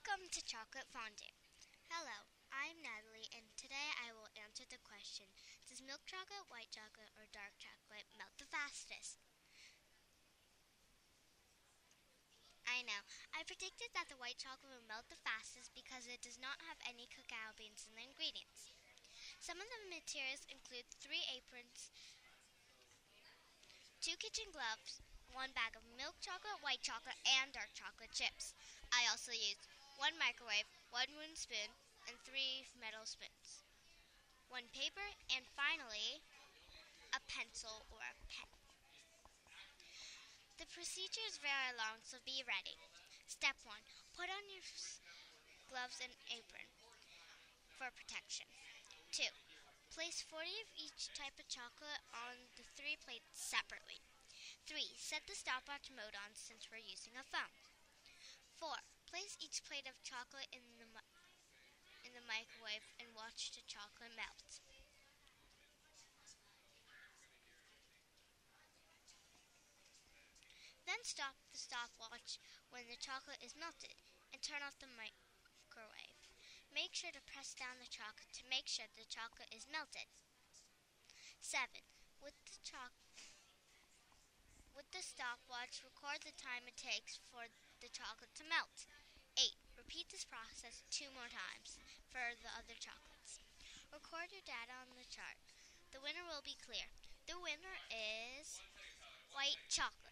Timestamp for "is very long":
41.28-42.00